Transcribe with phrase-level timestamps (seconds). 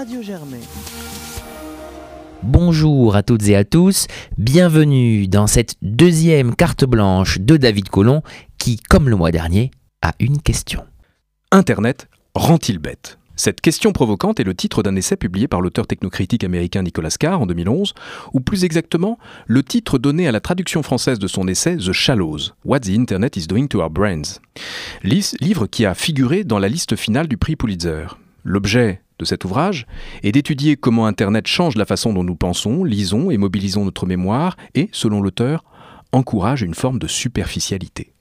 [0.00, 0.56] Radio Germain.
[2.42, 4.06] Bonjour à toutes et à tous,
[4.38, 8.22] bienvenue dans cette deuxième carte blanche de David Colomb
[8.56, 10.84] qui, comme le mois dernier, a une question.
[11.52, 13.18] Internet rend-il bête?
[13.36, 17.42] Cette question provocante est le titre d'un essai publié par l'auteur technocritique américain Nicolas Carr
[17.42, 17.92] en 2011,
[18.32, 22.54] ou plus exactement, le titre donné à la traduction française de son essai The Shallows,
[22.64, 24.40] What the Internet is Doing to Our Brains,
[25.02, 28.06] livre qui a figuré dans la liste finale du prix Pulitzer.
[28.42, 29.86] L'objet de cet ouvrage
[30.22, 34.56] est d'étudier comment Internet change la façon dont nous pensons, lisons et mobilisons notre mémoire
[34.74, 35.62] et, selon l'auteur,
[36.10, 38.12] encourage une forme de superficialité.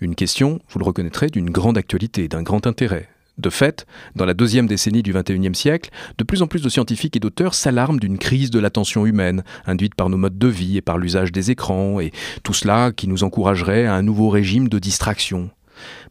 [0.00, 4.34] Une question, vous le reconnaîtrez, d'une grande actualité, d'un grand intérêt, de fait, dans la
[4.34, 8.18] deuxième décennie du XXIe siècle, de plus en plus de scientifiques et d'auteurs s'alarment d'une
[8.18, 12.00] crise de l'attention humaine, induite par nos modes de vie et par l'usage des écrans,
[12.00, 15.50] et tout cela qui nous encouragerait à un nouveau régime de distraction.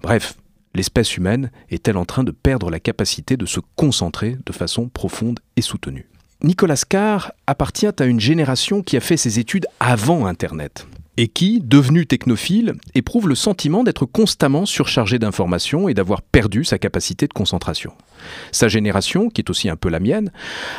[0.01, 0.35] Bref,
[0.73, 5.39] l'espèce humaine est-elle en train de perdre la capacité de se concentrer de façon profonde
[5.55, 6.07] et soutenue
[6.41, 11.61] Nicolas Carr appartient à une génération qui a fait ses études avant Internet et qui,
[11.61, 17.33] devenu technophile, éprouve le sentiment d'être constamment surchargé d'informations et d'avoir perdu sa capacité de
[17.33, 17.93] concentration.
[18.51, 20.31] Sa génération, qui est aussi un peu la mienne,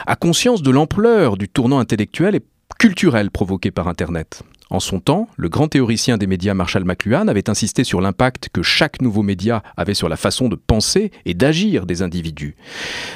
[0.06, 2.42] a conscience de l'ampleur du tournant intellectuel et
[2.78, 4.42] culturel provoqué par Internet.
[4.74, 8.64] En son temps, le grand théoricien des médias Marshall McLuhan avait insisté sur l'impact que
[8.64, 12.56] chaque nouveau média avait sur la façon de penser et d'agir des individus.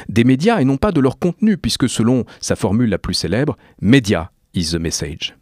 [0.08, 3.56] Des médias et non pas de leur contenu, puisque selon sa formule la plus célèbre,
[3.80, 5.34] Media is the message.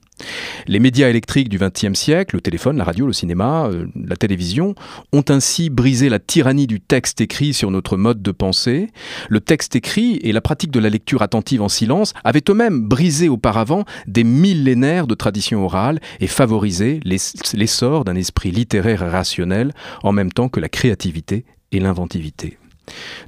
[0.66, 4.74] Les médias électriques du XXe siècle, le téléphone, la radio, le cinéma, euh, la télévision,
[5.12, 8.88] ont ainsi brisé la tyrannie du texte écrit sur notre mode de pensée.
[9.28, 13.28] Le texte écrit et la pratique de la lecture attentive en silence avaient eux-mêmes brisé
[13.28, 20.32] auparavant des millénaires de tradition orale et favorisé l'essor d'un esprit littéraire rationnel en même
[20.32, 22.58] temps que la créativité et l'inventivité.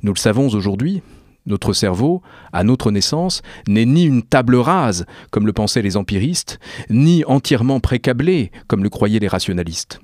[0.03, 1.03] Nous le savons aujourd'hui,
[1.49, 6.59] notre cerveau, à notre naissance, n'est ni une table rase, comme le pensaient les empiristes,
[6.91, 10.01] ni entièrement précablé, comme le croyaient les rationalistes.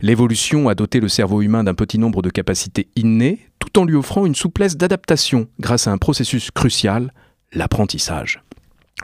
[0.00, 3.96] L'évolution a doté le cerveau humain d'un petit nombre de capacités innées, tout en lui
[3.96, 7.12] offrant une souplesse d'adaptation grâce à un processus crucial,
[7.52, 8.42] l'apprentissage.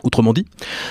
[0.03, 0.45] Autrement dit,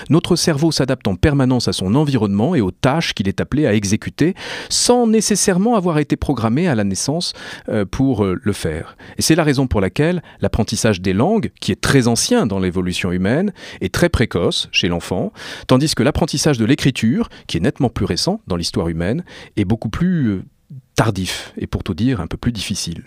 [0.10, 3.74] notre cerveau s'adapte en permanence à son environnement et aux tâches qu'il est appelé à
[3.74, 4.34] exécuter
[4.70, 7.34] sans nécessairement avoir été programmé à la naissance
[7.70, 8.98] euh, pour euh, le faire.
[9.18, 13.12] Et c'est la raison pour laquelle l'apprentissage des langues, qui est très ancien dans l'évolution
[13.12, 15.32] humaine, est très précoce chez l'enfant,
[15.68, 19.24] tandis que l'apprentissage de l'écriture, qui est nettement plus récent dans l'histoire humaine,
[19.58, 20.44] est beaucoup plus euh,
[20.96, 23.04] tardif et pour tout dire un peu plus difficile.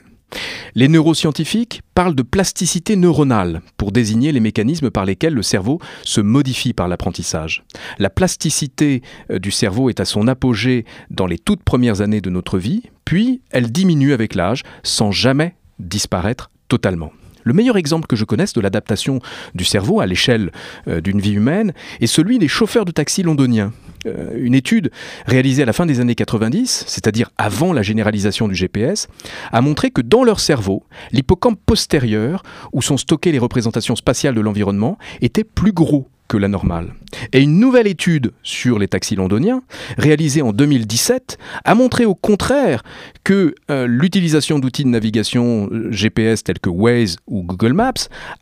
[0.75, 6.20] Les neuroscientifiques parlent de plasticité neuronale pour désigner les mécanismes par lesquels le cerveau se
[6.20, 7.64] modifie par l'apprentissage.
[7.98, 12.31] La plasticité euh, du cerveau est à son apogée dans les toutes premières années de
[12.31, 17.12] notre vie, puis elle diminue avec l'âge sans jamais disparaître totalement.
[17.44, 19.20] Le meilleur exemple que je connaisse de l'adaptation
[19.54, 20.50] du cerveau à l'échelle
[20.88, 23.72] euh, d'une vie humaine est celui des chauffeurs de taxi londoniens.
[24.06, 24.91] Euh, une étude
[25.27, 29.09] réalisée à la fin des années 90, c'est-à-dire avant la généralisation du GPS,
[29.53, 34.41] a montré que dans leur cerveau, l'hippocampe postérieur, où sont stockées les représentations spatiales de
[34.41, 36.94] l'environnement, était plus gros que la normale.
[37.32, 39.62] Et une nouvelle étude sur les taxis londoniens,
[39.98, 42.82] réalisée en 2017, a montré au contraire
[43.25, 47.92] que euh, l'utilisation d'outils de navigation euh, GPS tels que Waze ou Google Maps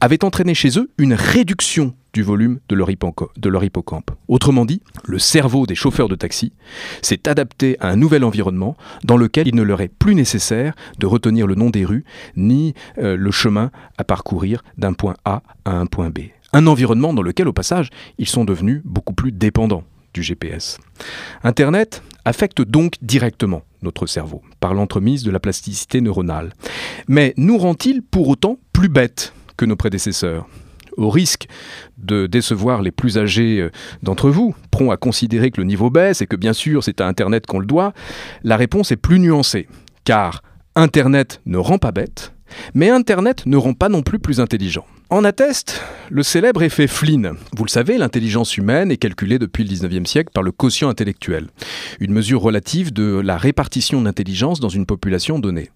[0.01, 4.13] avait entraîné chez eux une réduction du volume de leur, hippocampe.
[4.29, 6.53] Autrement dit, le cerveau des chauffeurs de taxi
[7.03, 11.07] s'est adapté à un nouvel environnement dans lequel il ne leur est plus nécessaire de
[11.07, 12.05] retenir le nom des rues
[12.37, 16.21] ni euh, le chemin à parcourir d'un point A à un point B.
[16.55, 19.83] Un environnement dans lequel, au passage, ils sont devenus beaucoup plus dépendants
[20.15, 20.79] du GPS.
[21.43, 26.53] Internet affecte donc directement notre cerveau par l'entremise de la plasticité neuronale.
[27.09, 30.47] Mais nous rend-il pour autant plus bêtes que nos prédécesseurs?
[30.97, 31.49] Au risque
[31.99, 33.71] de décevoir les plus âgés euh,
[34.05, 37.09] d'entre vous, prompts à considérer que le niveau baisse et que bien sûr c'est à
[37.09, 37.93] Internet qu'on le doit,
[38.45, 39.67] la réponse est plus nuancée.
[40.05, 40.45] Car
[40.77, 42.34] Internet ne rend pas bête,
[42.75, 44.87] mais Internet ne rend pas non plus plus intelligent.
[45.11, 47.33] En atteste le célèbre effet Flynn.
[47.57, 51.49] Vous le savez, l'intelligence humaine est calculée depuis le 19e siècle par le quotient intellectuel,
[52.01, 55.71] une mesure relative de la répartition d'intelligence dans une population donnée.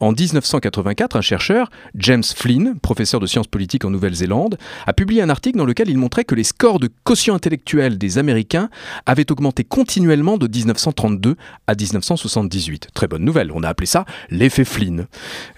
[0.00, 4.56] En 1984, un chercheur, James Flynn, professeur de sciences politiques en Nouvelle-Zélande,
[4.86, 8.18] a publié un article dans lequel il montrait que les scores de quotient intellectuel des
[8.18, 8.70] Américains
[9.04, 11.36] avaient augmenté continuellement de 1932
[11.66, 12.88] à 1978.
[12.94, 15.06] Très bonne nouvelle, on a appelé ça l'effet Flynn.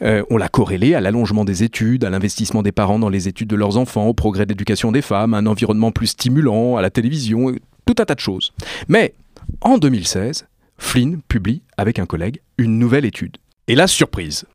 [0.03, 3.47] Euh, on l'a corrélé à l'allongement des études, à l'investissement des parents dans les études
[3.47, 7.53] de leurs enfants, au progrès d'éducation des femmes, un environnement plus stimulant, à la télévision,
[7.87, 8.53] tout un tas de choses.
[8.89, 9.15] Mais
[9.61, 13.37] en 2016, Flynn publie avec un collègue une nouvelle étude.
[13.69, 14.47] Et la surprise,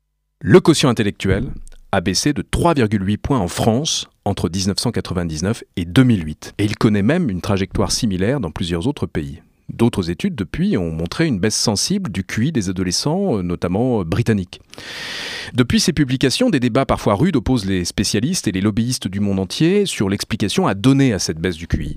[0.42, 1.46] le quotient intellectuel
[1.90, 6.52] a baissé de 3,8 points en France entre 1999 et 2008.
[6.58, 9.40] Et il connaît même une trajectoire similaire dans plusieurs autres pays.
[9.72, 14.04] D'autres études depuis ont montré une baisse sensible du QI des adolescents, euh, notamment euh,
[14.04, 14.60] britanniques.
[15.54, 19.38] Depuis ces publications, des débats parfois rudes opposent les spécialistes et les lobbyistes du monde
[19.38, 21.96] entier sur l'explication à donner à cette baisse du QI.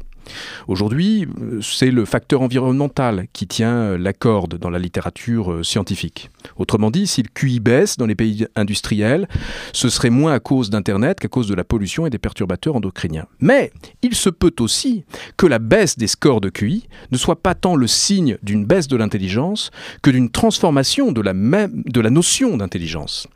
[0.68, 6.30] Aujourd'hui, euh, c'est le facteur environnemental qui tient la corde dans la littérature scientifique.
[6.58, 9.28] Autrement dit, si le QI baisse dans les pays industriels,
[9.74, 13.28] ce serait moins à cause d'Internet qu'à cause de la pollution et des perturbateurs endocriniens.
[13.40, 13.72] Mais
[14.02, 15.04] il se peut aussi
[15.38, 18.88] que la baisse des scores de QI ne soit pas tant le signe d'une baisse
[18.88, 19.72] de l'intelligence
[20.02, 23.28] que d'une transformation de la, notion d'intelligence.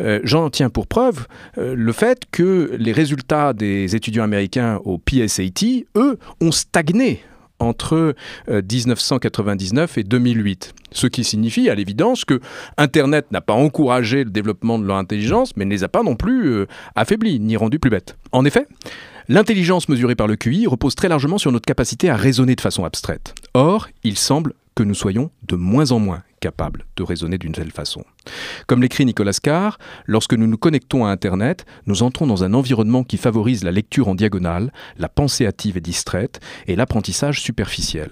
[0.00, 1.26] Euh, j'en tiens pour preuve
[1.58, 7.22] euh, le fait que les résultats des étudiants américains au PSAT, eux, ont stagné
[7.60, 8.14] entre
[8.48, 10.74] 1999 euh, et 2008.
[10.92, 12.40] Ce qui signifie à l'évidence que
[12.76, 16.16] Internet n'a pas encouragé le développement de leur intelligence, mais ne les a pas non
[16.16, 18.16] plus euh, affaiblis ni rendus plus bêtes.
[18.32, 18.66] En effet,
[19.26, 22.84] L'intelligence mesurée par le QI repose très largement sur notre capacité à raisonner de façon
[22.84, 23.34] abstraite.
[23.54, 27.70] Or, il semble que nous soyons de moins en moins capables de raisonner d'une telle
[27.70, 28.04] façon.
[28.66, 33.02] Comme l'écrit Nicolas Carr, lorsque nous nous connectons à Internet, nous entrons dans un environnement
[33.02, 38.10] qui favorise la lecture en diagonale, la pensée hâtive et distraite, et l'apprentissage superficiel.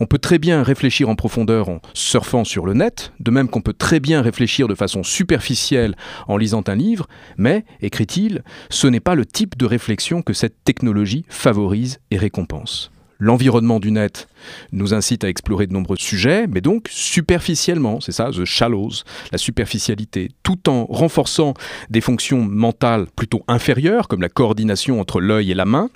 [0.00, 3.60] On peut très bien réfléchir en profondeur en surfant sur le net, de même qu'on
[3.60, 5.94] peut très bien réfléchir de façon superficielle
[6.26, 7.06] en lisant un livre,
[7.36, 12.93] mais, écrit-il, ce n'est pas le type de réflexion que cette technologie favorise et récompense.
[13.18, 14.28] L'environnement du net
[14.72, 19.38] nous incite à explorer de nombreux sujets, mais donc superficiellement, c'est ça, the shallows, la
[19.38, 21.54] superficialité, tout en renforçant
[21.90, 25.90] des fonctions mentales plutôt inférieures, comme la coordination entre l'œil et la main,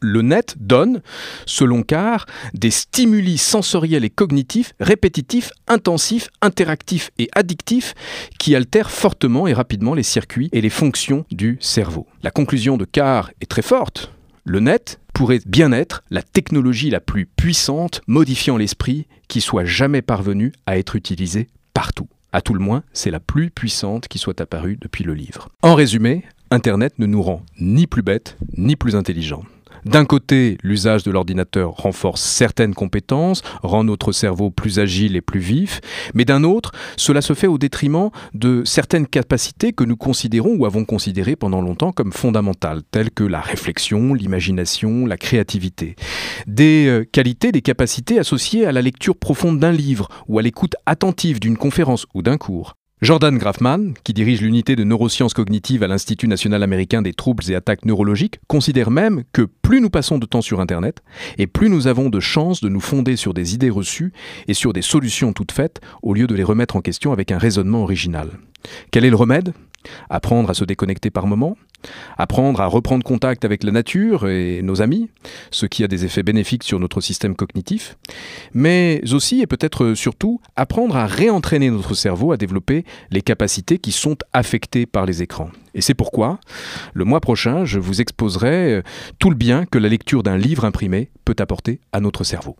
[0.00, 1.00] le net donne,
[1.46, 7.94] selon Carr, des stimuli sensoriels et cognitifs répétitifs, intensifs, interactifs et addictifs
[8.38, 12.06] qui altèrent fortement et rapidement les circuits et les fonctions du cerveau.
[12.22, 14.12] La conclusion de Carr est très forte.
[14.44, 20.02] Le net pourrait bien être la technologie la plus puissante modifiant l'esprit qui soit jamais
[20.02, 22.08] parvenue à être utilisée partout.
[22.32, 25.48] À tout le moins, c'est la plus puissante qui soit apparue depuis le livre.
[25.62, 29.44] En résumé, Internet ne nous rend ni plus bêtes ni plus intelligents.
[29.84, 35.40] D'un côté, l'usage de l'ordinateur renforce certaines compétences, rend notre cerveau plus agile et plus
[35.40, 35.80] vif,
[36.14, 40.66] mais d'un autre, cela se fait au détriment de certaines capacités que nous considérons ou
[40.66, 45.96] avons considérées pendant longtemps comme fondamentales, telles que la réflexion, l'imagination, la créativité.
[46.46, 50.76] Des euh, qualités, des capacités associées à la lecture profonde d'un livre ou à l'écoute
[50.86, 52.76] attentive d'une conférence ou d'un cours.
[53.02, 57.56] Jordan Grafman, qui dirige l'unité de neurosciences cognitives à l'Institut national américain des troubles et
[57.56, 61.02] attaques neurologiques, considère même que plus nous passons de temps sur Internet,
[61.36, 64.12] et plus nous avons de chances de nous fonder sur des idées reçues
[64.46, 67.38] et sur des solutions toutes faites, au lieu de les remettre en question avec un
[67.38, 68.30] raisonnement original.
[68.92, 69.52] Quel est le remède?
[70.08, 71.56] Apprendre à se déconnecter par moments,
[72.18, 75.08] apprendre à reprendre contact avec la nature et nos amis,
[75.50, 77.96] ce qui a des effets bénéfiques sur notre système cognitif,
[78.54, 83.92] mais aussi et peut-être surtout apprendre à réentraîner notre cerveau à développer les capacités qui
[83.92, 85.50] sont affectées par les écrans.
[85.74, 86.38] Et c'est pourquoi,
[86.92, 88.82] le mois prochain, je vous exposerai
[89.18, 92.56] tout le bien que la lecture d'un livre imprimé peut apporter à notre cerveau.